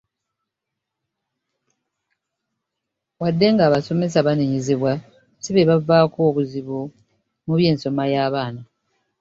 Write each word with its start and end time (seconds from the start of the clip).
"Wadde 3.19 3.47
nga 3.53 3.63
abasomesa 3.65 4.25
banenyezebwa, 4.27 4.93
si 5.41 5.49
beebavaako 5.55 6.19
obuzibu 6.29 6.79
mu 7.45 7.53
by'ensoma 7.59 8.03
y'abaana." 8.13 8.61